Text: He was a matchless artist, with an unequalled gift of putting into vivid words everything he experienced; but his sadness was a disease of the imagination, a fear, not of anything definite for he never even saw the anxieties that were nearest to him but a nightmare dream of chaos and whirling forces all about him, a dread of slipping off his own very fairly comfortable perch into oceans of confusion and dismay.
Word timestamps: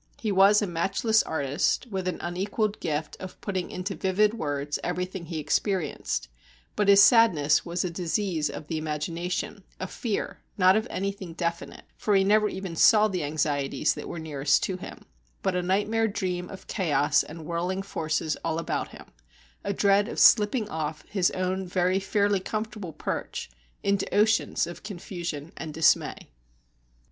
He 0.19 0.31
was 0.31 0.63
a 0.63 0.65
matchless 0.65 1.21
artist, 1.21 1.85
with 1.91 2.07
an 2.07 2.17
unequalled 2.21 2.79
gift 2.79 3.15
of 3.19 3.39
putting 3.39 3.69
into 3.69 3.93
vivid 3.93 4.33
words 4.33 4.79
everything 4.83 5.25
he 5.27 5.37
experienced; 5.37 6.27
but 6.75 6.87
his 6.87 7.03
sadness 7.03 7.67
was 7.67 7.83
a 7.83 7.91
disease 7.91 8.49
of 8.49 8.65
the 8.65 8.79
imagination, 8.79 9.63
a 9.79 9.85
fear, 9.85 10.39
not 10.57 10.75
of 10.75 10.87
anything 10.89 11.33
definite 11.35 11.83
for 11.97 12.15
he 12.15 12.23
never 12.23 12.49
even 12.49 12.75
saw 12.75 13.07
the 13.07 13.23
anxieties 13.23 13.93
that 13.93 14.07
were 14.07 14.17
nearest 14.17 14.63
to 14.63 14.77
him 14.77 15.05
but 15.43 15.55
a 15.55 15.61
nightmare 15.61 16.07
dream 16.07 16.49
of 16.49 16.65
chaos 16.65 17.21
and 17.21 17.45
whirling 17.45 17.83
forces 17.83 18.35
all 18.43 18.57
about 18.57 18.87
him, 18.87 19.05
a 19.63 19.71
dread 19.71 20.07
of 20.07 20.19
slipping 20.19 20.67
off 20.67 21.03
his 21.09 21.29
own 21.35 21.67
very 21.67 21.99
fairly 21.99 22.39
comfortable 22.39 22.91
perch 22.91 23.51
into 23.83 24.11
oceans 24.11 24.65
of 24.65 24.81
confusion 24.81 25.51
and 25.57 25.75
dismay. 25.75 26.31